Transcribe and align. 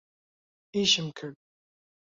ئیشم 0.75 1.07
کرد. 1.17 1.37